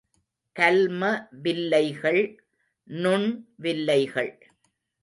[0.55, 1.27] கல்ம
[1.31, 2.43] வில்லைகள்,
[2.87, 4.33] நுண்வில்லைகள்.